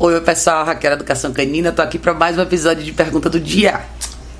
Oi, 0.00 0.20
pessoal, 0.20 0.64
Raquel 0.64 0.92
Educação 0.92 1.32
Canina, 1.32 1.72
tô 1.72 1.82
aqui 1.82 1.98
para 1.98 2.14
mais 2.14 2.38
um 2.38 2.42
episódio 2.42 2.84
de 2.84 2.92
Pergunta 2.92 3.28
do 3.28 3.40
Dia. 3.40 3.80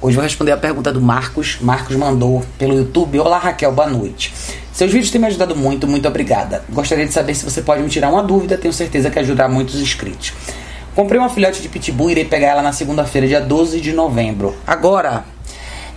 Hoje 0.00 0.14
vou 0.14 0.22
responder 0.22 0.52
a 0.52 0.56
pergunta 0.56 0.92
do 0.92 1.00
Marcos. 1.00 1.58
Marcos 1.60 1.96
mandou 1.96 2.44
pelo 2.56 2.76
YouTube. 2.76 3.18
Olá, 3.18 3.38
Raquel, 3.38 3.72
boa 3.72 3.88
noite. 3.88 4.32
Seus 4.72 4.92
vídeos 4.92 5.10
têm 5.10 5.20
me 5.20 5.26
ajudado 5.26 5.56
muito, 5.56 5.84
muito 5.88 6.06
obrigada. 6.06 6.62
Gostaria 6.70 7.04
de 7.04 7.12
saber 7.12 7.34
se 7.34 7.44
você 7.44 7.60
pode 7.60 7.82
me 7.82 7.88
tirar 7.88 8.08
uma 8.08 8.22
dúvida, 8.22 8.56
tenho 8.56 8.72
certeza 8.72 9.10
que 9.10 9.18
ajudará 9.18 9.48
muitos 9.48 9.80
inscritos. 9.80 10.32
Comprei 10.94 11.18
uma 11.18 11.28
filhote 11.28 11.60
de 11.60 11.68
pitbull 11.68 12.08
e 12.08 12.12
irei 12.12 12.24
pegar 12.24 12.50
ela 12.50 12.62
na 12.62 12.72
segunda-feira, 12.72 13.26
dia 13.26 13.40
12 13.40 13.80
de 13.80 13.92
novembro. 13.92 14.54
Agora, 14.64 15.24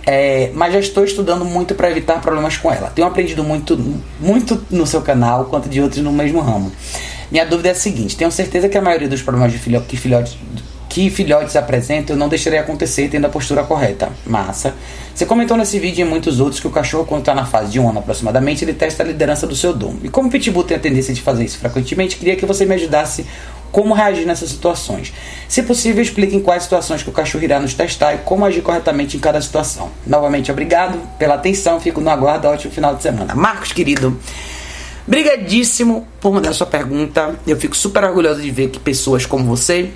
é, 0.04 0.50
mas 0.54 0.72
já 0.72 0.80
estou 0.80 1.04
estudando 1.04 1.44
muito 1.44 1.76
para 1.76 1.88
evitar 1.88 2.20
problemas 2.20 2.56
com 2.56 2.72
ela. 2.72 2.90
Tenho 2.90 3.06
aprendido 3.06 3.44
muito, 3.44 3.78
muito 4.18 4.60
no 4.72 4.88
seu 4.88 5.02
canal, 5.02 5.44
quanto 5.44 5.68
de 5.68 5.80
outros 5.80 6.02
no 6.02 6.10
mesmo 6.10 6.40
ramo. 6.40 6.72
Minha 7.32 7.46
dúvida 7.46 7.70
é 7.70 7.72
a 7.72 7.74
seguinte: 7.74 8.14
tenho 8.14 8.30
certeza 8.30 8.68
que 8.68 8.76
a 8.76 8.82
maioria 8.82 9.08
dos 9.08 9.22
problemas 9.22 9.50
de 9.50 9.58
filhote, 9.58 9.86
que, 9.86 9.96
filhote, 9.96 10.38
que 10.90 11.08
filhotes 11.08 11.56
apresentam 11.56 12.14
eu 12.14 12.18
não 12.18 12.28
deixarei 12.28 12.58
acontecer 12.58 13.08
tendo 13.08 13.24
a 13.24 13.30
postura 13.30 13.62
correta. 13.62 14.10
Massa. 14.26 14.74
Você 15.14 15.24
comentou 15.24 15.56
nesse 15.56 15.78
vídeo 15.78 16.04
e 16.04 16.06
em 16.06 16.10
muitos 16.10 16.40
outros 16.40 16.60
que 16.60 16.66
o 16.66 16.70
cachorro, 16.70 17.06
quando 17.06 17.20
está 17.20 17.34
na 17.34 17.46
fase 17.46 17.72
de 17.72 17.80
um 17.80 17.88
ano 17.88 18.00
aproximadamente, 18.00 18.66
ele 18.66 18.74
testa 18.74 19.02
a 19.02 19.06
liderança 19.06 19.46
do 19.46 19.56
seu 19.56 19.72
dono. 19.72 19.98
E 20.02 20.10
como 20.10 20.28
o 20.28 20.30
Pitbull 20.30 20.62
tem 20.62 20.76
a 20.76 20.80
tendência 20.80 21.14
de 21.14 21.22
fazer 21.22 21.42
isso 21.42 21.56
frequentemente, 21.56 22.16
queria 22.16 22.36
que 22.36 22.44
você 22.44 22.66
me 22.66 22.74
ajudasse 22.74 23.24
como 23.70 23.94
reagir 23.94 24.26
nessas 24.26 24.50
situações. 24.50 25.10
Se 25.48 25.62
possível, 25.62 26.02
explique 26.02 26.36
em 26.36 26.40
quais 26.40 26.64
situações 26.64 27.02
que 27.02 27.08
o 27.08 27.12
cachorro 27.12 27.44
irá 27.44 27.58
nos 27.58 27.72
testar 27.72 28.12
e 28.12 28.18
como 28.18 28.44
agir 28.44 28.60
corretamente 28.60 29.16
em 29.16 29.20
cada 29.20 29.40
situação. 29.40 29.90
Novamente, 30.06 30.52
obrigado 30.52 30.98
pela 31.18 31.36
atenção. 31.36 31.80
Fico 31.80 32.02
no 32.02 32.10
aguardo. 32.10 32.46
Ótimo 32.46 32.70
final 32.74 32.94
de 32.94 33.02
semana. 33.02 33.34
Marcos, 33.34 33.72
querido. 33.72 34.20
Brigadíssimo 35.06 36.06
por 36.20 36.32
mandar 36.32 36.52
sua 36.52 36.66
pergunta. 36.66 37.36
Eu 37.46 37.56
fico 37.56 37.76
super 37.76 38.04
orgulhosa 38.04 38.40
de 38.40 38.50
ver 38.50 38.68
que 38.68 38.78
pessoas 38.78 39.26
como 39.26 39.44
você 39.44 39.92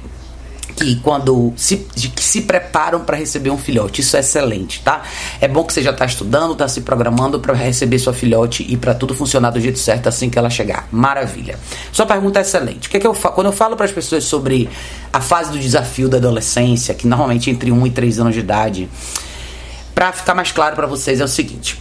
que 0.77 0.97
quando 0.97 1.52
se, 1.56 1.77
que 1.77 2.22
se 2.22 2.42
preparam 2.42 3.00
para 3.00 3.16
receber 3.16 3.50
um 3.50 3.56
filhote. 3.56 4.03
Isso 4.03 4.16
é 4.16 4.20
excelente, 4.20 4.83
tá? 4.83 5.03
É 5.41 5.48
bom 5.48 5.64
que 5.64 5.72
você 5.72 5.83
já 5.83 5.91
está 5.91 6.05
estudando, 6.05 6.53
está 6.53 6.69
se 6.69 6.83
programando 6.83 7.41
para 7.41 7.55
receber 7.55 7.98
sua 7.98 8.12
filhote 8.12 8.64
e 8.69 8.77
para 8.77 8.94
tudo 8.94 9.14
funcionar 9.14 9.50
do 9.50 9.61
jeito 9.61 9.78
certo 9.78 10.08
assim 10.08 10.28
que 10.28 10.39
ela 10.39 10.50
chegar. 10.50 10.86
Maravilha. 10.92 11.59
Sua 11.91 12.05
pergunta 12.05 12.38
é 12.41 12.42
excelente. 12.42 12.88
O 12.88 12.91
que, 12.91 12.98
é 12.98 13.00
que 13.00 13.06
eu 13.06 13.14
quando 13.14 13.47
eu 13.47 13.53
falo 13.53 13.75
para 13.75 13.86
as 13.86 13.92
pessoas 13.92 14.25
sobre 14.25 14.69
a 15.12 15.20
fase 15.20 15.50
do 15.50 15.59
desafio 15.59 16.09
da 16.09 16.19
adolescência, 16.19 16.94
que 16.94 17.06
normalmente 17.06 17.48
é 17.48 17.53
entre 17.53 17.72
1 17.72 17.86
e 17.86 17.91
3 17.91 18.20
anos 18.20 18.34
de 18.34 18.41
idade, 18.41 18.88
para 19.94 20.12
ficar 20.12 20.34
mais 20.34 20.53
claro 20.53 20.77
para 20.77 20.86
vocês 20.86 21.20
é 21.20 21.25
o 21.25 21.28
seguinte: 21.28 21.81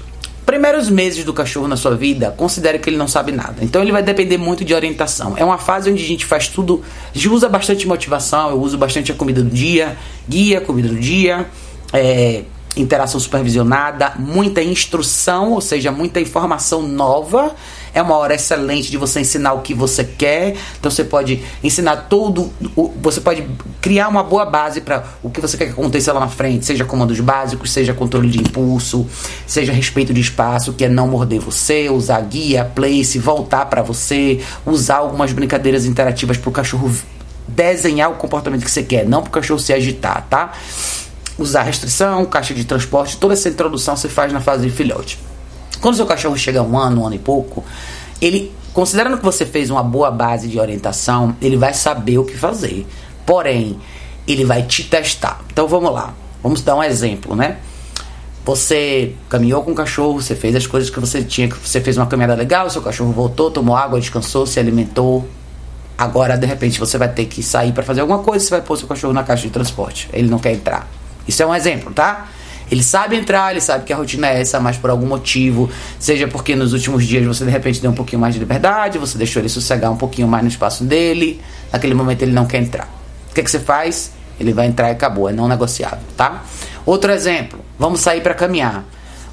primeiros 0.55 0.89
meses 0.89 1.25
do 1.25 1.33
cachorro 1.33 1.67
na 1.67 1.75
sua 1.75 1.97
vida, 1.97 2.31
considere 2.31 2.79
que 2.79 2.89
ele 2.89 2.95
não 2.95 3.09
sabe 3.09 3.33
nada. 3.33 3.57
Então 3.61 3.81
ele 3.81 3.91
vai 3.91 4.01
depender 4.01 4.37
muito 4.37 4.63
de 4.63 4.73
orientação. 4.73 5.33
É 5.35 5.43
uma 5.43 5.57
fase 5.57 5.91
onde 5.91 6.01
a 6.01 6.07
gente 6.07 6.25
faz 6.25 6.47
tudo, 6.47 6.81
a 7.13 7.13
gente 7.13 7.27
usa 7.27 7.49
bastante 7.49 7.85
motivação, 7.85 8.51
eu 8.51 8.61
uso 8.61 8.77
bastante 8.77 9.11
a 9.11 9.15
comida 9.15 9.43
do 9.43 9.49
dia, 9.49 9.97
guia, 10.29 10.61
comida 10.61 10.87
do 10.87 10.95
dia, 10.95 11.45
é, 11.91 12.43
interação 12.75 13.19
supervisionada, 13.19 14.13
muita 14.17 14.61
instrução, 14.61 15.51
ou 15.51 15.61
seja, 15.61 15.91
muita 15.91 16.19
informação 16.19 16.81
nova. 16.81 17.55
É 17.93 18.01
uma 18.01 18.17
hora 18.17 18.35
excelente 18.35 18.91
de 18.91 18.97
você 18.97 19.21
ensinar 19.21 19.53
o 19.53 19.61
que 19.61 19.73
você 19.73 20.03
quer. 20.03 20.55
Então 20.77 20.91
você 20.91 21.03
pode 21.03 21.41
ensinar 21.63 22.07
todo, 22.09 22.51
você 23.01 23.21
pode 23.21 23.47
criar 23.81 24.09
uma 24.09 24.23
boa 24.23 24.45
base 24.45 24.81
para 24.81 25.05
o 25.23 25.29
que 25.29 25.39
você 25.39 25.57
quer 25.57 25.67
que 25.67 25.71
aconteça 25.71 26.11
lá 26.11 26.19
na 26.19 26.27
frente, 26.27 26.65
seja 26.65 26.83
comandos 26.83 27.19
básicos, 27.19 27.71
seja 27.71 27.93
controle 27.93 28.29
de 28.29 28.39
impulso, 28.39 29.07
seja 29.47 29.71
respeito 29.71 30.13
de 30.13 30.19
espaço, 30.19 30.73
que 30.73 30.85
é 30.85 30.89
não 30.89 31.07
morder 31.07 31.39
você, 31.39 31.89
usar 31.89 32.19
guia, 32.21 32.65
place, 32.65 33.17
voltar 33.17 33.65
para 33.67 33.81
você, 33.81 34.41
usar 34.65 34.97
algumas 34.97 35.31
brincadeiras 35.31 35.85
interativas 35.85 36.37
para 36.37 36.49
o 36.49 36.51
cachorro 36.51 36.91
desenhar 37.47 38.11
o 38.11 38.15
comportamento 38.15 38.63
que 38.63 38.71
você 38.71 38.83
quer, 38.83 39.07
não 39.07 39.21
para 39.21 39.29
o 39.29 39.31
cachorro 39.31 39.59
se 39.59 39.71
agitar, 39.71 40.25
tá? 40.29 40.51
Usar 41.37 41.63
restrição, 41.63 42.25
caixa 42.25 42.53
de 42.53 42.63
transporte, 42.65 43.17
toda 43.17 43.33
essa 43.33 43.49
introdução 43.49 43.95
você 43.95 44.07
faz 44.07 44.31
na 44.31 44.41
fase 44.41 44.67
de 44.67 44.71
filhote. 44.71 45.19
Quando 45.81 45.95
seu 45.95 46.05
cachorro 46.05 46.37
chega 46.37 46.59
a 46.59 46.63
um 46.63 46.77
ano, 46.77 47.01
um 47.01 47.05
ano 47.05 47.15
e 47.15 47.19
pouco, 47.19 47.63
ele, 48.21 48.51
considerando 48.73 49.17
que 49.17 49.23
você 49.23 49.45
fez 49.45 49.69
uma 49.69 49.83
boa 49.83 50.09
base 50.09 50.47
de 50.47 50.59
orientação, 50.59 51.35
ele 51.41 51.57
vai 51.57 51.73
saber 51.73 52.17
o 52.17 52.23
que 52.23 52.37
fazer. 52.37 52.87
Porém, 53.25 53.79
ele 54.27 54.45
vai 54.45 54.63
te 54.63 54.83
testar. 54.83 55.41
Então 55.51 55.67
vamos 55.67 55.91
lá, 55.91 56.13
vamos 56.41 56.61
dar 56.61 56.75
um 56.75 56.83
exemplo, 56.83 57.35
né? 57.35 57.57
Você 58.45 59.15
caminhou 59.27 59.63
com 59.63 59.71
o 59.71 59.75
cachorro, 59.75 60.21
você 60.21 60.35
fez 60.35 60.55
as 60.55 60.67
coisas 60.67 60.89
que 60.89 60.99
você 60.99 61.23
tinha, 61.23 61.49
você 61.49 61.81
fez 61.81 61.97
uma 61.97 62.05
caminhada 62.05 62.35
legal, 62.35 62.69
seu 62.69 62.81
cachorro 62.81 63.11
voltou, 63.11 63.49
tomou 63.49 63.75
água, 63.75 63.99
descansou, 63.99 64.45
se 64.45 64.59
alimentou. 64.59 65.27
Agora, 65.97 66.37
de 66.37 66.45
repente, 66.45 66.79
você 66.79 66.97
vai 66.97 67.09
ter 67.09 67.25
que 67.25 67.41
sair 67.41 67.71
para 67.71 67.81
fazer 67.81 68.01
alguma 68.01 68.19
coisa, 68.19 68.45
você 68.45 68.51
vai 68.51 68.61
pôr 68.61 68.77
seu 68.77 68.87
cachorro 68.87 69.13
na 69.13 69.23
caixa 69.23 69.43
de 69.43 69.49
transporte. 69.49 70.09
Ele 70.13 70.29
não 70.29 70.37
quer 70.37 70.53
entrar. 70.53 70.87
Isso 71.27 71.41
é 71.41 71.45
um 71.45 71.53
exemplo, 71.53 71.91
tá? 71.93 72.27
Ele 72.71 72.81
sabe 72.81 73.15
entrar, 73.15 73.51
ele 73.51 73.61
sabe 73.61 73.85
que 73.85 73.93
a 73.93 73.95
rotina 73.95 74.27
é 74.27 74.41
essa, 74.41 74.59
mas 74.59 74.75
por 74.75 74.89
algum 74.89 75.05
motivo, 75.05 75.69
seja 75.99 76.27
porque 76.27 76.55
nos 76.55 76.73
últimos 76.73 77.05
dias 77.05 77.25
você 77.25 77.45
de 77.45 77.51
repente 77.51 77.79
deu 77.79 77.91
um 77.91 77.93
pouquinho 77.93 78.19
mais 78.19 78.33
de 78.33 78.39
liberdade, 78.39 78.97
você 78.97 79.17
deixou 79.17 79.41
ele 79.41 79.49
sossegar 79.49 79.91
um 79.91 79.97
pouquinho 79.97 80.27
mais 80.27 80.43
no 80.43 80.49
espaço 80.49 80.83
dele, 80.83 81.41
naquele 81.71 81.93
momento 81.93 82.23
ele 82.23 82.31
não 82.31 82.45
quer 82.45 82.57
entrar. 82.57 82.87
O 83.29 83.33
que, 83.33 83.41
é 83.41 83.43
que 83.43 83.51
você 83.51 83.59
faz? 83.59 84.11
Ele 84.39 84.51
vai 84.51 84.67
entrar 84.67 84.89
e 84.89 84.91
acabou, 84.91 85.29
é 85.29 85.33
não 85.33 85.47
negociável, 85.47 85.99
tá? 86.17 86.43
Outro 86.85 87.11
exemplo, 87.11 87.59
vamos 87.77 87.99
sair 87.99 88.21
para 88.21 88.33
caminhar. 88.33 88.83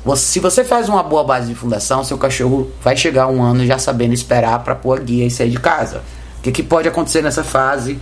Você, 0.04 0.25
se 0.25 0.41
você 0.41 0.64
faz 0.64 0.88
uma 0.88 1.02
boa 1.02 1.25
base 1.25 1.47
de 1.47 1.54
fundação, 1.54 2.04
seu 2.04 2.19
cachorro 2.19 2.70
vai 2.82 2.97
chegar 2.97 3.28
um 3.28 3.42
ano 3.42 3.64
já 3.64 3.78
sabendo 3.78 4.12
esperar 4.12 4.58
para 4.60 4.75
pôr 4.75 4.98
a 4.98 5.00
guia 5.00 5.26
e 5.26 5.31
sair 5.31 5.50
de 5.50 5.60
casa. 5.60 6.02
O 6.38 6.42
que, 6.42 6.50
que 6.50 6.62
pode 6.62 6.88
acontecer 6.88 7.22
nessa 7.22 7.44
fase? 7.44 7.98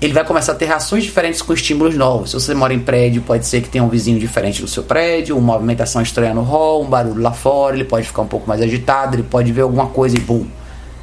Ele 0.00 0.12
vai 0.12 0.24
começar 0.24 0.52
a 0.52 0.54
ter 0.54 0.66
reações 0.66 1.02
diferentes 1.02 1.42
com 1.42 1.52
estímulos 1.52 1.96
novos. 1.96 2.30
Se 2.30 2.34
você 2.34 2.54
mora 2.54 2.72
em 2.72 2.78
prédio, 2.78 3.20
pode 3.22 3.46
ser 3.46 3.62
que 3.62 3.68
tenha 3.68 3.82
um 3.82 3.88
vizinho 3.88 4.18
diferente 4.18 4.62
do 4.62 4.68
seu 4.68 4.84
prédio, 4.84 5.36
uma 5.36 5.54
movimentação 5.54 6.00
estranha 6.00 6.32
no 6.32 6.42
hall, 6.42 6.84
um 6.84 6.88
barulho 6.88 7.20
lá 7.20 7.32
fora, 7.32 7.74
ele 7.74 7.84
pode 7.84 8.06
ficar 8.06 8.22
um 8.22 8.26
pouco 8.26 8.48
mais 8.48 8.62
agitado, 8.62 9.16
ele 9.16 9.24
pode 9.24 9.50
ver 9.52 9.62
alguma 9.62 9.86
coisa 9.86 10.16
e 10.16 10.20
bum. 10.20 10.46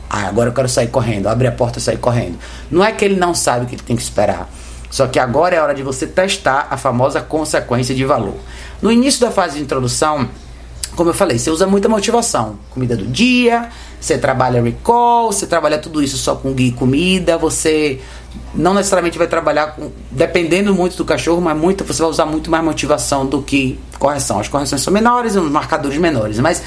Ah, 0.09 0.28
agora 0.28 0.50
eu 0.50 0.53
quero 0.53 0.69
sair 0.69 0.88
correndo, 0.88 1.28
abre 1.28 1.47
a 1.47 1.51
porta 1.51 1.78
e 1.78 1.81
sair 1.81 1.97
correndo. 1.97 2.38
Não 2.72 2.83
é 2.83 2.91
que 2.91 3.03
ele 3.03 3.17
não 3.17 3.33
sabe 3.33 3.66
o 3.66 3.67
que 3.67 3.75
ele 3.75 3.83
tem 3.83 3.97
que 3.97 4.01
esperar. 4.01 4.50
Só 4.89 5.07
que 5.07 5.19
agora 5.19 5.56
é 5.56 5.62
hora 5.62 5.75
de 5.75 5.83
você 5.83 6.07
testar 6.07 6.67
a 6.69 6.77
famosa 6.77 7.19
consequência 7.19 7.94
de 7.94 8.06
valor. 8.06 8.35
No 8.81 8.89
início 8.89 9.19
da 9.19 9.29
fase 9.29 9.57
de 9.57 9.63
introdução, 9.63 10.29
como 10.95 11.09
eu 11.09 11.13
falei, 11.13 11.38
você 11.38 11.50
usa 11.50 11.67
muita 11.67 11.89
motivação. 11.89 12.57
Comida 12.69 12.95
do 12.95 13.06
dia, 13.06 13.67
você 14.00 14.17
trabalha 14.17 14.62
recall, 14.62 15.33
você 15.33 15.45
trabalha 15.45 15.77
tudo 15.77 16.01
isso 16.01 16.16
só 16.17 16.35
com 16.35 16.53
guia 16.53 16.69
e 16.69 16.72
comida, 16.72 17.38
você 17.38 18.00
não 18.53 18.73
necessariamente 18.73 19.18
vai 19.18 19.28
trabalhar 19.28 19.75
com, 19.75 19.91
dependendo 20.12 20.73
muito 20.73 20.96
do 20.96 21.06
cachorro, 21.06 21.41
mas 21.41 21.57
muito, 21.57 21.84
você 21.84 22.01
vai 22.01 22.12
usar 22.12 22.25
muito 22.25 22.50
mais 22.50 22.63
motivação 22.63 23.25
do 23.25 23.41
que 23.41 23.79
correção. 24.00 24.40
As 24.40 24.47
correções 24.47 24.81
são 24.81 24.94
menores 24.94 25.35
os 25.35 25.51
marcadores 25.51 25.97
menores, 25.97 26.40
mas 26.40 26.62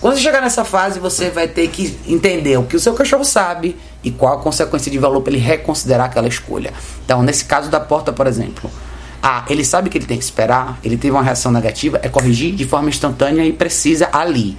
quando 0.00 0.16
você 0.16 0.22
chegar 0.22 0.42
nessa 0.42 0.64
fase, 0.64 0.98
você 0.98 1.30
vai 1.30 1.46
ter 1.46 1.68
que 1.68 1.96
entender 2.08 2.58
o 2.58 2.64
que 2.64 2.74
o 2.74 2.80
seu 2.80 2.92
cachorro 2.92 3.24
sabe 3.24 3.76
e 4.02 4.10
qual 4.10 4.34
a 4.34 4.42
consequência 4.42 4.90
de 4.90 4.98
valor 4.98 5.20
para 5.20 5.32
ele 5.32 5.40
reconsiderar 5.40 6.06
aquela 6.06 6.26
escolha. 6.26 6.72
Então, 7.04 7.22
nesse 7.22 7.44
caso 7.44 7.70
da 7.70 7.78
porta, 7.78 8.12
por 8.12 8.26
exemplo, 8.26 8.68
ah, 9.22 9.44
ele 9.48 9.64
sabe 9.64 9.88
que 9.88 9.96
ele 9.96 10.06
tem 10.06 10.18
que 10.18 10.24
esperar, 10.24 10.76
ele 10.82 10.96
teve 10.96 11.12
uma 11.12 11.22
reação 11.22 11.52
negativa, 11.52 12.00
é 12.02 12.08
corrigir 12.08 12.52
de 12.56 12.64
forma 12.64 12.88
instantânea 12.88 13.44
e 13.44 13.52
precisa 13.52 14.08
ali. 14.12 14.58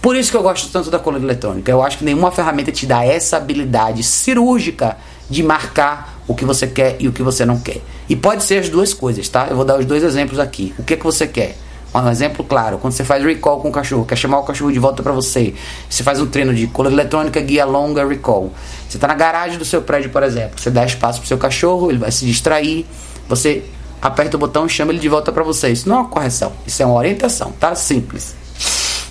Por 0.00 0.14
isso 0.14 0.30
que 0.30 0.36
eu 0.36 0.42
gosto 0.42 0.70
tanto 0.70 0.90
da 0.90 0.98
coluna 0.98 1.24
eletrônica. 1.24 1.72
Eu 1.72 1.82
acho 1.82 1.98
que 1.98 2.04
nenhuma 2.04 2.30
ferramenta 2.30 2.70
te 2.70 2.86
dá 2.86 3.04
essa 3.04 3.38
habilidade 3.38 4.04
cirúrgica 4.04 4.96
de 5.28 5.42
marcar 5.42 6.18
o 6.26 6.34
que 6.34 6.44
você 6.44 6.66
quer 6.66 6.96
e 6.98 7.08
o 7.08 7.12
que 7.12 7.22
você 7.22 7.44
não 7.44 7.58
quer. 7.58 7.80
E 8.08 8.16
pode 8.16 8.44
ser 8.44 8.58
as 8.58 8.68
duas 8.68 8.92
coisas, 8.92 9.28
tá? 9.28 9.46
Eu 9.48 9.56
vou 9.56 9.64
dar 9.64 9.78
os 9.78 9.86
dois 9.86 10.02
exemplos 10.02 10.38
aqui. 10.38 10.74
O 10.78 10.82
que, 10.82 10.96
que 10.96 11.04
você 11.04 11.26
quer? 11.26 11.56
Um 11.94 12.10
exemplo 12.10 12.44
claro, 12.44 12.78
quando 12.78 12.92
você 12.92 13.04
faz 13.04 13.22
recall 13.22 13.60
com 13.60 13.68
o 13.68 13.72
cachorro, 13.72 14.04
quer 14.04 14.16
chamar 14.16 14.40
o 14.40 14.42
cachorro 14.42 14.72
de 14.72 14.80
volta 14.80 15.00
para 15.00 15.12
você, 15.12 15.54
você 15.88 16.02
faz 16.02 16.20
um 16.20 16.26
treino 16.26 16.52
de 16.52 16.66
cola 16.66 16.90
eletrônica, 16.90 17.40
guia 17.40 17.64
longa, 17.64 18.04
recall. 18.04 18.52
Você 18.88 18.96
está 18.96 19.06
na 19.06 19.14
garagem 19.14 19.58
do 19.58 19.64
seu 19.64 19.80
prédio, 19.80 20.10
por 20.10 20.24
exemplo, 20.24 20.60
você 20.60 20.70
dá 20.70 20.84
espaço 20.84 21.20
para 21.20 21.28
seu 21.28 21.38
cachorro, 21.38 21.90
ele 21.90 21.98
vai 21.98 22.10
se 22.10 22.26
distrair, 22.26 22.84
você 23.28 23.62
aperta 24.02 24.36
o 24.36 24.40
botão 24.40 24.66
e 24.66 24.68
chama 24.68 24.90
ele 24.90 24.98
de 24.98 25.08
volta 25.08 25.30
para 25.30 25.44
você. 25.44 25.70
Isso 25.70 25.88
não 25.88 25.98
é 25.98 26.00
uma 26.00 26.08
correção, 26.08 26.52
isso 26.66 26.82
é 26.82 26.86
uma 26.86 26.96
orientação, 26.96 27.52
tá? 27.60 27.76
Simples. 27.76 28.34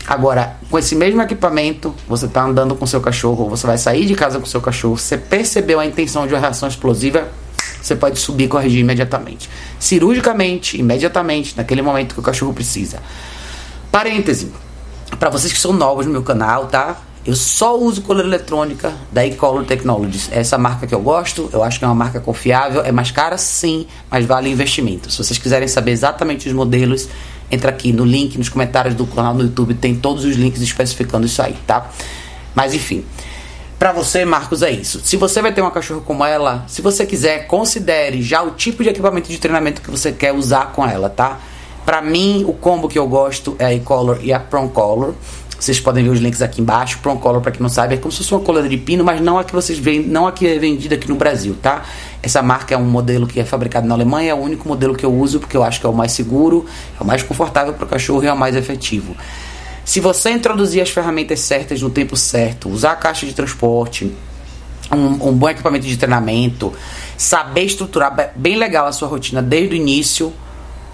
Agora, 0.05 0.57
com 0.69 0.77
esse 0.77 0.95
mesmo 0.95 1.21
equipamento, 1.21 1.93
você 2.07 2.25
está 2.25 2.43
andando 2.43 2.75
com 2.75 2.85
seu 2.85 2.99
cachorro, 2.99 3.49
você 3.49 3.65
vai 3.65 3.77
sair 3.77 4.05
de 4.05 4.15
casa 4.15 4.39
com 4.39 4.45
seu 4.45 4.59
cachorro, 4.59 4.97
você 4.97 5.17
percebeu 5.17 5.79
a 5.79 5.85
intenção 5.85 6.27
de 6.27 6.33
uma 6.33 6.39
reação 6.39 6.67
explosiva, 6.67 7.27
você 7.81 7.95
pode 7.95 8.19
subir 8.19 8.45
e 8.45 8.47
corrigir 8.47 8.79
imediatamente. 8.81 9.49
Cirurgicamente, 9.79 10.77
imediatamente, 10.77 11.55
naquele 11.55 11.81
momento 11.81 12.13
que 12.13 12.19
o 12.19 12.23
cachorro 12.23 12.53
precisa. 12.53 12.99
Parêntese, 13.91 14.51
para 15.19 15.29
vocês 15.29 15.53
que 15.53 15.59
são 15.59 15.71
novos 15.71 16.05
no 16.05 16.11
meu 16.11 16.23
canal, 16.23 16.67
tá? 16.67 16.97
Eu 17.25 17.35
só 17.37 17.77
uso 17.77 18.01
coleira 18.01 18.27
eletrônica 18.27 18.91
da 19.09 19.25
Ecolor 19.25 19.63
Technologies. 19.63 20.29
É 20.29 20.39
essa 20.39 20.57
marca 20.57 20.85
que 20.85 20.93
eu 20.93 20.99
gosto, 20.99 21.49
eu 21.53 21.63
acho 21.63 21.79
que 21.79 21.85
é 21.85 21.87
uma 21.87 21.95
marca 21.95 22.19
confiável, 22.19 22.81
é 22.83 22.91
mais 22.91 23.11
cara 23.11 23.37
sim, 23.37 23.87
mas 24.11 24.25
vale 24.25 24.49
investimento. 24.49 25.09
Se 25.09 25.17
vocês 25.23 25.39
quiserem 25.39 25.67
saber 25.69 25.91
exatamente 25.91 26.49
os 26.49 26.53
modelos, 26.53 27.07
entra 27.51 27.69
aqui 27.69 27.91
no 27.93 28.05
link, 28.05 28.37
nos 28.37 28.49
comentários 28.49 28.95
do 28.95 29.05
canal 29.05 29.33
no 29.33 29.43
YouTube, 29.43 29.73
tem 29.73 29.95
todos 29.95 30.23
os 30.25 30.35
links 30.35 30.61
especificando 30.61 31.25
isso 31.25 31.41
aí, 31.41 31.55
tá? 31.65 31.89
Mas 32.55 32.73
enfim, 32.73 33.03
Para 33.83 33.91
você, 33.91 34.23
Marcos, 34.23 34.61
é 34.61 34.71
isso. 34.71 35.01
Se 35.03 35.17
você 35.17 35.41
vai 35.41 35.51
ter 35.53 35.59
uma 35.59 35.71
cachorra 35.71 35.99
como 35.99 36.23
ela, 36.23 36.63
se 36.69 36.81
você 36.81 37.05
quiser, 37.05 37.47
considere 37.47 38.21
já 38.21 38.41
o 38.41 38.51
tipo 38.51 38.81
de 38.81 38.87
equipamento 38.87 39.29
de 39.29 39.37
treinamento 39.37 39.81
que 39.81 39.91
você 39.91 40.11
quer 40.13 40.31
usar 40.31 40.71
com 40.71 40.87
ela, 40.87 41.09
tá? 41.09 41.37
Para 41.85 42.01
mim, 42.01 42.45
o 42.47 42.53
combo 42.53 42.87
que 42.87 42.97
eu 42.97 43.05
gosto 43.05 43.57
é 43.59 43.65
a 43.65 43.73
e-collar 43.73 44.19
e 44.21 44.31
a 44.31 44.39
Prong 44.39 44.71
Collar. 44.71 45.11
Vocês 45.59 45.81
podem 45.81 46.01
ver 46.01 46.11
os 46.11 46.19
links 46.19 46.41
aqui 46.41 46.61
embaixo. 46.61 46.99
Prong 46.99 47.19
Collar, 47.19 47.41
para 47.41 47.51
quem 47.51 47.61
não 47.61 47.67
sabe, 47.67 47.95
é 47.95 47.97
como 47.97 48.09
se 48.09 48.19
fosse 48.19 48.33
uma 48.33 48.39
coleira 48.39 48.69
de 48.69 48.77
pino, 48.77 49.03
mas 49.03 49.19
não 49.19 49.37
a 49.37 49.43
que 49.43 49.51
vocês 49.51 49.77
veem, 49.77 50.01
não 50.01 50.27
a 50.27 50.31
que 50.31 50.47
é 50.47 50.57
vendida 50.57 50.95
aqui 50.95 51.09
no 51.09 51.15
Brasil, 51.15 51.57
tá? 51.61 51.83
Essa 52.23 52.41
marca 52.41 52.73
é 52.73 52.77
um 52.77 52.85
modelo 52.85 53.27
que 53.27 53.37
é 53.37 53.43
fabricado 53.43 53.85
na 53.85 53.93
Alemanha, 53.93 54.31
é 54.31 54.33
o 54.33 54.37
único 54.37 54.65
modelo 54.65 54.95
que 54.95 55.05
eu 55.05 55.13
uso 55.13 55.41
porque 55.41 55.57
eu 55.57 55.63
acho 55.63 55.81
que 55.81 55.85
é 55.85 55.89
o 55.89 55.93
mais 55.93 56.13
seguro, 56.13 56.65
é 56.97 57.03
o 57.03 57.05
mais 57.05 57.21
confortável 57.21 57.73
para 57.73 57.83
o 57.83 57.87
cachorro 57.87 58.23
e 58.23 58.27
é 58.27 58.33
o 58.33 58.37
mais 58.37 58.55
efetivo. 58.55 59.13
Se 59.83 59.99
você 59.99 60.31
introduzir 60.31 60.81
as 60.81 60.89
ferramentas 60.89 61.41
certas 61.41 61.81
no 61.81 61.89
tempo 61.89 62.15
certo, 62.15 62.69
usar 62.69 62.93
a 62.93 62.95
caixa 62.95 63.25
de 63.25 63.33
transporte, 63.33 64.09
um, 64.89 65.29
um 65.29 65.33
bom 65.33 65.49
equipamento 65.49 65.85
de 65.85 65.97
treinamento, 65.97 66.71
saber 67.17 67.63
estruturar 67.63 68.31
bem 68.35 68.55
legal 68.55 68.87
a 68.87 68.93
sua 68.93 69.09
rotina 69.09 69.41
desde 69.41 69.75
o 69.75 69.77
início, 69.77 70.31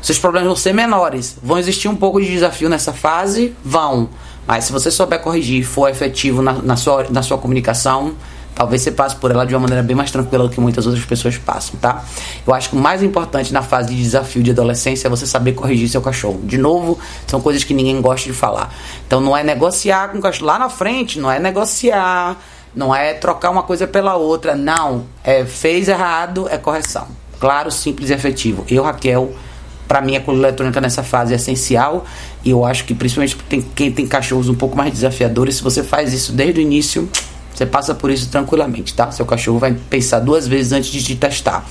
seus 0.01 0.17
problemas 0.17 0.47
vão 0.47 0.55
ser 0.55 0.73
menores. 0.73 1.37
Vão 1.43 1.59
existir 1.59 1.87
um 1.87 1.95
pouco 1.95 2.19
de 2.19 2.27
desafio 2.27 2.69
nessa 2.69 2.93
fase? 2.93 3.53
Vão. 3.63 4.09
Mas 4.47 4.63
se 4.63 4.71
você 4.71 4.89
souber 4.89 5.19
corrigir, 5.19 5.63
for 5.63 5.89
efetivo 5.89 6.41
na, 6.41 6.53
na, 6.53 6.75
sua, 6.75 7.05
na 7.09 7.21
sua 7.21 7.37
comunicação, 7.37 8.15
talvez 8.59 8.81
você 8.81 8.91
passe 8.91 9.15
por 9.15 9.31
ela 9.31 9.45
de 9.45 9.56
uma 9.56 9.61
maneira 9.61 9.81
bem 9.81 9.95
mais 9.95 10.11
tranquila 10.11 10.44
do 10.44 10.50
que 10.50 10.59
muitas 10.59 10.85
outras 10.85 11.06
pessoas 11.06 11.38
passam, 11.38 11.79
tá? 11.79 12.03
Eu 12.45 12.53
acho 12.53 12.69
que 12.69 12.75
o 12.75 12.79
mais 12.79 13.01
importante 13.01 13.53
na 13.53 13.61
fase 13.61 13.95
de 13.95 14.03
desafio 14.03 14.44
de 14.44 14.51
adolescência 14.51 15.07
é 15.07 15.09
você 15.09 15.25
saber 15.25 15.53
corrigir 15.53 15.88
seu 15.88 16.01
cachorro. 16.01 16.41
De 16.44 16.57
novo, 16.57 17.00
são 17.25 17.39
coisas 17.39 17.63
que 17.63 17.73
ninguém 17.73 18.01
gosta 18.01 18.29
de 18.29 18.35
falar. 18.35 18.75
Então 19.07 19.21
não 19.21 19.35
é 19.35 19.45
negociar 19.45 20.09
com 20.09 20.17
o 20.17 20.21
cachorro 20.21 20.47
lá 20.47 20.59
na 20.59 20.67
frente, 20.67 21.21
não 21.21 21.31
é 21.31 21.39
negociar, 21.39 22.35
não 22.75 22.94
é 22.94 23.13
trocar 23.13 23.50
uma 23.50 23.63
coisa 23.63 23.88
pela 23.88 24.17
outra, 24.17 24.56
não. 24.56 25.05
É 25.23 25.45
fez 25.45 25.88
errado, 25.88 26.45
é 26.51 26.57
correção. 26.57 27.07
Claro, 27.39 27.71
simples 27.71 28.09
e 28.09 28.13
efetivo. 28.13 28.65
Eu, 28.69 28.83
Raquel, 28.83 29.31
para 29.88 30.01
mim 30.01 30.17
a 30.17 30.19
coleira 30.19 30.50
eletrônica 30.50 30.81
nessa 30.81 31.01
fase 31.01 31.31
é 31.31 31.38
essencial 31.38 32.05
e 32.44 32.50
eu 32.50 32.65
acho 32.65 32.83
que 32.83 32.94
principalmente 32.94 33.38
tem, 33.47 33.62
quem 33.62 33.89
tem 33.89 34.05
cachorros 34.05 34.50
um 34.50 34.53
pouco 34.53 34.75
mais 34.75 34.91
desafiadores, 34.91 35.55
se 35.55 35.63
você 35.63 35.81
faz 35.81 36.12
isso 36.12 36.33
desde 36.33 36.59
o 36.59 36.62
início, 36.62 37.09
você 37.54 37.66
passa 37.66 37.94
por 37.94 38.10
isso 38.10 38.30
tranquilamente, 38.30 38.94
tá? 38.94 39.12
Seu 39.12 39.25
cachorro 39.25 39.60
vai 39.60 39.74
pensar 39.90 40.19
duas 40.19 40.48
vezes 40.48 40.72
antes 40.72 40.90
de 40.90 41.04
te 41.04 41.16
testar. 41.16 41.66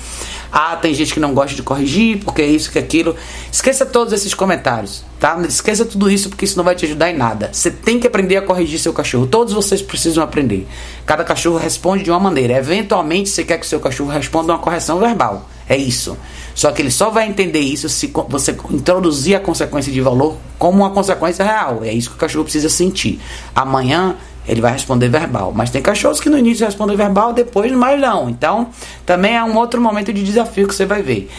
Ah, 0.51 0.77
tem 0.77 0.95
gente 0.95 1.13
que 1.13 1.21
não 1.21 1.35
gosta 1.35 1.55
de 1.55 1.63
corrigir, 1.63 2.19
porque 2.25 2.41
é 2.41 2.47
isso, 2.47 2.71
que 2.71 2.79
é 2.79 2.83
aquilo. 2.83 3.15
Esqueça 3.53 3.85
todos 3.85 4.13
esses 4.13 4.33
comentários, 4.33 5.05
tá? 5.21 5.39
Esqueça 5.47 5.85
tudo 5.85 6.11
isso, 6.11 6.29
porque 6.31 6.45
isso 6.45 6.57
não 6.57 6.65
vai 6.65 6.75
te 6.75 6.87
ajudar 6.87 7.11
em 7.11 7.17
nada. 7.17 7.51
Você 7.53 7.71
tem 7.71 8.01
que 8.01 8.07
aprender 8.07 8.37
a 8.37 8.43
corrigir 8.43 8.79
seu 8.79 8.93
cachorro. 8.93 9.27
Todos 9.27 9.53
vocês 9.53 9.83
precisam 9.83 10.25
aprender. 10.25 10.67
Cada 11.05 11.23
cachorro 11.23 11.59
responde 11.59 12.03
de 12.03 12.11
uma 12.11 12.21
maneira. 12.21 12.55
Eventualmente, 12.55 13.29
você 13.29 13.45
quer 13.45 13.59
que 13.59 13.67
seu 13.67 13.81
cachorro 13.81 14.11
responda 14.11 14.53
uma 14.53 14.59
correção 14.59 14.99
verbal. 14.99 15.47
É 15.69 15.77
isso. 15.77 16.17
Só 16.55 16.73
que 16.73 16.83
ele 16.83 16.91
só 16.91 17.11
vai 17.11 17.29
entender 17.29 17.61
isso 17.61 17.89
se 17.89 18.13
você 18.29 18.57
introduzir 18.71 19.37
a 19.37 19.41
consequência 19.41 19.93
de 19.93 20.01
valor 20.01 20.37
como 20.59 20.79
uma 20.79 20.91
consequência 20.91 21.45
real. 21.45 21.81
É 21.85 21.93
isso 21.93 22.11
que 22.11 22.17
o 22.17 22.19
cachorro 22.19 22.45
precisa 22.45 22.69
sentir. 22.69 23.21
Amanhã 23.55 24.17
ele 24.49 24.63
vai 24.63 24.73
responder 24.73 25.09
verbal. 25.09 25.53
Mas 25.55 25.71
tem 25.71 25.83
cachorros 25.83 26.21
que 26.21 26.31
no 26.31 26.39
início 26.39 26.65
respondem 26.65 26.97
verbal, 26.97 27.33
depois 27.33 27.71
mais 27.73 28.01
não. 28.01 28.31
Então, 28.31 28.69
também 29.05 29.37
é 29.37 29.45
um 29.45 29.57
outro 29.57 29.81
momento 29.81 30.13
de 30.13 30.25
desafio 30.25 30.67
que 30.67 30.75
você 30.75 30.87
vai 30.87 31.03
ver. 31.03 31.31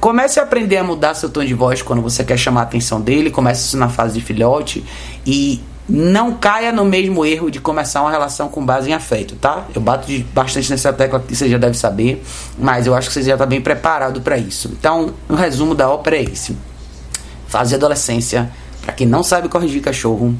Comece 0.00 0.40
a 0.40 0.42
aprender 0.42 0.78
a 0.78 0.84
mudar 0.84 1.14
seu 1.14 1.28
tom 1.28 1.44
de 1.44 1.52
voz 1.52 1.82
quando 1.82 2.00
você 2.00 2.24
quer 2.24 2.38
chamar 2.38 2.60
a 2.60 2.64
atenção 2.64 3.00
dele. 3.00 3.30
Comece 3.30 3.66
isso 3.66 3.76
na 3.76 3.90
fase 3.90 4.14
de 4.18 4.24
filhote 4.24 4.82
e 5.26 5.60
não 5.88 6.32
caia 6.32 6.72
no 6.72 6.84
mesmo 6.84 7.24
erro 7.26 7.50
de 7.50 7.60
começar 7.60 8.00
uma 8.00 8.10
relação 8.10 8.48
com 8.48 8.64
base 8.64 8.88
em 8.88 8.94
afeto, 8.94 9.36
tá? 9.36 9.66
Eu 9.74 9.80
bato 9.80 10.10
bastante 10.32 10.70
nessa 10.70 10.92
tecla 10.92 11.20
que 11.20 11.36
você 11.36 11.48
já 11.48 11.58
deve 11.58 11.76
saber, 11.76 12.24
mas 12.58 12.86
eu 12.86 12.94
acho 12.94 13.08
que 13.08 13.14
você 13.14 13.22
já 13.22 13.34
está 13.34 13.44
bem 13.44 13.60
preparado 13.60 14.20
para 14.20 14.38
isso. 14.38 14.70
Então, 14.72 15.12
o 15.28 15.34
resumo 15.34 15.74
da 15.74 15.90
ópera 15.90 16.16
é 16.16 16.22
esse: 16.22 16.56
fase 17.46 17.70
de 17.70 17.74
adolescência, 17.74 18.50
para 18.82 18.94
quem 18.94 19.06
não 19.06 19.22
sabe 19.22 19.48
corrigir 19.48 19.82
cachorro, 19.82 20.34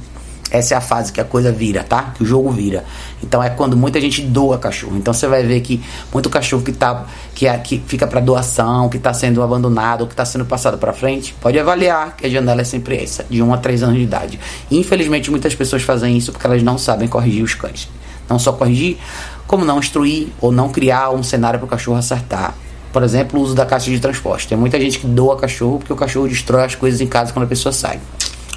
essa 0.54 0.74
é 0.74 0.76
a 0.76 0.80
fase 0.80 1.12
que 1.12 1.20
a 1.20 1.24
coisa 1.24 1.50
vira, 1.50 1.82
tá? 1.82 2.12
Que 2.16 2.22
o 2.22 2.26
jogo 2.26 2.50
vira. 2.52 2.84
Então 3.20 3.42
é 3.42 3.50
quando 3.50 3.76
muita 3.76 4.00
gente 4.00 4.22
doa 4.22 4.56
cachorro. 4.56 4.96
Então 4.96 5.12
você 5.12 5.26
vai 5.26 5.42
ver 5.42 5.60
que 5.62 5.82
muito 6.12 6.30
cachorro 6.30 6.62
que 6.62 6.70
tá 6.70 7.06
que, 7.34 7.48
é, 7.48 7.58
que 7.58 7.82
fica 7.88 8.06
para 8.06 8.20
doação, 8.20 8.88
que 8.88 8.96
está 8.96 9.12
sendo 9.12 9.42
abandonado, 9.42 10.06
que 10.06 10.12
está 10.12 10.24
sendo 10.24 10.44
passado 10.44 10.78
para 10.78 10.92
frente, 10.92 11.34
pode 11.40 11.58
avaliar 11.58 12.14
que 12.16 12.24
a 12.24 12.30
janela 12.30 12.60
é 12.60 12.64
sempre 12.64 13.02
essa, 13.02 13.24
de 13.28 13.42
1 13.42 13.52
a 13.52 13.58
3 13.58 13.82
anos 13.82 13.96
de 13.96 14.02
idade. 14.02 14.38
Infelizmente 14.70 15.28
muitas 15.28 15.56
pessoas 15.56 15.82
fazem 15.82 16.16
isso 16.16 16.30
porque 16.30 16.46
elas 16.46 16.62
não 16.62 16.78
sabem 16.78 17.08
corrigir 17.08 17.42
os 17.42 17.54
cães. 17.54 17.88
Não 18.28 18.38
só 18.38 18.52
corrigir, 18.52 18.96
como 19.48 19.64
não 19.64 19.80
instruir 19.80 20.28
ou 20.40 20.52
não 20.52 20.68
criar 20.68 21.10
um 21.10 21.24
cenário 21.24 21.58
para 21.58 21.66
o 21.66 21.68
cachorro 21.68 21.98
acertar. 21.98 22.54
Por 22.92 23.02
exemplo, 23.02 23.40
o 23.40 23.42
uso 23.42 23.56
da 23.56 23.66
caixa 23.66 23.90
de 23.90 23.98
transporte. 23.98 24.46
Tem 24.46 24.56
muita 24.56 24.78
gente 24.78 25.00
que 25.00 25.06
doa 25.08 25.36
cachorro 25.36 25.78
porque 25.78 25.92
o 25.92 25.96
cachorro 25.96 26.28
destrói 26.28 26.64
as 26.64 26.76
coisas 26.76 27.00
em 27.00 27.08
casa 27.08 27.32
quando 27.32 27.44
a 27.44 27.48
pessoa 27.48 27.72
sai. 27.72 27.98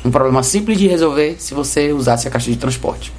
Um 0.03 0.11
problema 0.11 0.43
simples 0.43 0.77
de 0.77 0.87
resolver 0.87 1.35
se 1.39 1.53
você 1.53 1.91
usasse 1.91 2.27
a 2.27 2.31
caixa 2.31 2.51
de 2.51 2.57
transporte. 2.57 3.11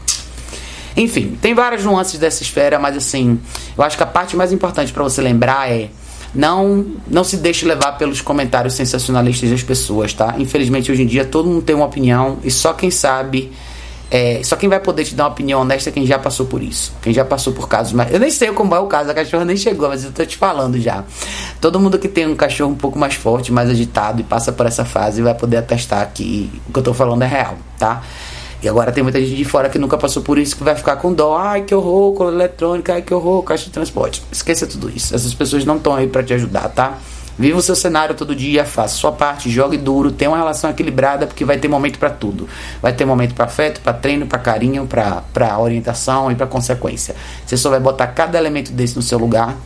Enfim, 0.97 1.39
tem 1.41 1.55
várias 1.55 1.85
nuances 1.85 2.19
dessa 2.19 2.43
esfera, 2.43 2.79
mas 2.79 2.97
assim, 2.97 3.39
eu 3.77 3.85
acho 3.85 3.97
que 3.97 4.03
a 4.03 4.07
parte 4.07 4.37
mais 4.37 4.53
importante 4.53 4.93
para 4.93 5.03
você 5.03 5.21
lembrar 5.23 5.71
é 5.71 5.91
não 6.35 6.85
não 7.07 7.25
se 7.25 7.37
deixe 7.37 7.65
levar 7.65 7.93
pelos 7.93 8.21
comentários 8.21 8.75
sensacionalistas 8.75 9.51
das 9.51 9.63
pessoas, 9.63 10.13
tá? 10.13 10.35
Infelizmente 10.39 10.91
hoje 10.91 11.03
em 11.03 11.07
dia 11.07 11.25
todo 11.25 11.49
mundo 11.49 11.63
tem 11.63 11.75
uma 11.75 11.87
opinião 11.87 12.39
e 12.45 12.51
só 12.51 12.73
quem 12.73 12.91
sabe 12.91 13.53
é, 14.11 14.41
só 14.43 14.57
quem 14.57 14.69
vai 14.69 14.81
poder 14.81 15.05
te 15.05 15.15
dar 15.15 15.25
uma 15.25 15.31
opinião 15.31 15.61
honesta 15.61 15.91
é 15.91 15.93
quem 15.93 16.07
já 16.07 16.19
passou 16.19 16.47
por 16.47 16.63
isso. 16.63 16.93
Quem 17.03 17.13
já 17.13 17.25
passou 17.25 17.53
por 17.53 17.69
casos 17.69 17.93
mais. 17.93 18.13
Eu 18.13 18.19
nem 18.19 18.31
sei 18.31 18.51
como 18.53 18.75
é 18.75 18.79
o 18.79 18.87
caso, 18.87 19.11
a 19.11 19.15
cachorra 19.15 19.45
nem 19.45 19.57
chegou, 19.57 19.89
mas 19.89 20.05
eu 20.05 20.13
tô 20.13 20.25
te 20.25 20.37
falando 20.37 20.81
já. 20.81 21.05
Todo 21.61 21.79
mundo 21.79 21.99
que 21.99 22.09
tem 22.09 22.27
um 22.27 22.35
cachorro 22.35 22.71
um 22.71 22.77
pouco 22.77 22.99
mais 22.99 23.15
forte, 23.15 23.53
mais 23.53 23.69
agitado 23.69 24.21
e 24.21 24.25
passa 24.25 24.51
por 24.51 24.65
essa 24.65 24.85
fase 24.85 25.21
vai 25.21 25.35
poder 25.35 25.59
atestar 25.59 26.11
que 26.15 26.51
o 26.69 26.73
que 26.73 26.79
eu 26.79 26.83
tô 26.83 26.95
falando 26.95 27.23
é 27.23 27.27
real, 27.27 27.57
tá? 27.79 28.03
E 28.63 28.69
agora 28.69 28.91
tem 28.91 29.03
muita 29.03 29.21
gente 29.21 29.37
de 29.37 29.45
fora 29.45 29.69
que 29.69 29.79
nunca 29.79 29.97
passou 29.97 30.23
por 30.23 30.37
isso 30.37 30.57
que 30.57 30.65
vai 30.65 30.75
ficar 30.75 30.97
com 30.97 31.13
dó. 31.13 31.37
Ai, 31.37 31.63
que 31.63 31.75
horror, 31.75 32.15
cola 32.15 32.33
eletrônica, 32.33 32.93
ai, 32.93 33.03
que 33.03 33.15
horror, 33.15 33.43
caixa 33.43 33.67
de 33.67 33.71
transporte. 33.71 34.23
Esqueça 34.33 34.67
tudo 34.67 34.91
isso. 34.91 35.15
Essas 35.15 35.33
pessoas 35.33 35.65
não 35.65 35.77
estão 35.77 35.95
aí 35.95 36.09
para 36.09 36.25
te 36.25 36.35
ajudar, 36.35 36.69
tá? 36.71 36.99
Viva 37.39 37.57
o 37.57 37.63
seu 37.63 37.77
cenário 37.77 38.17
todo 38.17 38.35
dia, 38.35 38.65
faça 38.65 38.97
sua 38.97 39.13
parte, 39.13 39.49
jogue 39.49 39.77
duro, 39.77 40.11
tenha 40.11 40.29
uma 40.29 40.37
relação 40.37 40.71
equilibrada, 40.71 41.25
porque 41.25 41.45
vai 41.45 41.57
ter 41.57 41.69
momento 41.69 41.99
para 41.99 42.11
tudo. 42.11 42.49
Vai 42.83 42.93
ter 42.93 43.05
momento 43.05 43.35
para 43.35 43.45
afeto, 43.45 43.81
para 43.81 43.93
treino, 43.93 44.27
para 44.27 44.41
carinho, 44.41 44.87
para 44.87 45.59
orientação 45.59 46.33
e 46.33 46.35
para 46.35 46.49
consequência. 46.49 47.15
Você 47.47 47.57
só 47.57 47.71
vai 47.71 47.79
botar 47.79 48.09
cada 48.09 48.37
elemento 48.37 48.73
desse 48.73 48.97
no 48.97 49.03
seu 49.03 49.19
lugar, 49.19 49.57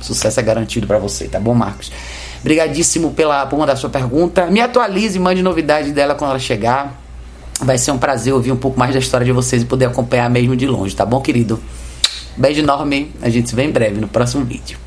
sucesso 0.00 0.40
é 0.40 0.42
garantido 0.42 0.86
para 0.86 0.98
você, 0.98 1.28
tá 1.28 1.38
bom, 1.38 1.52
Marcos? 1.52 1.92
Obrigadíssimo 2.40 3.12
pela, 3.12 3.44
por 3.46 3.58
mandar 3.58 3.76
sua 3.76 3.90
pergunta. 3.90 4.46
Me 4.46 4.60
atualize, 4.60 5.18
mande 5.18 5.42
novidade 5.42 5.92
dela 5.92 6.14
quando 6.14 6.30
ela 6.30 6.38
chegar. 6.38 6.94
Vai 7.60 7.76
ser 7.76 7.90
um 7.90 7.98
prazer 7.98 8.32
ouvir 8.32 8.52
um 8.52 8.56
pouco 8.56 8.78
mais 8.78 8.92
da 8.92 9.00
história 9.00 9.24
de 9.24 9.32
vocês 9.32 9.62
e 9.62 9.64
poder 9.64 9.86
acompanhar 9.86 10.30
mesmo 10.30 10.56
de 10.56 10.66
longe, 10.66 10.94
tá 10.94 11.04
bom, 11.04 11.20
querido? 11.20 11.60
Beijo 12.36 12.60
enorme. 12.60 13.12
A 13.20 13.28
gente 13.28 13.48
se 13.48 13.56
vê 13.56 13.64
em 13.64 13.70
breve 13.70 14.00
no 14.00 14.08
próximo 14.08 14.44
vídeo. 14.44 14.85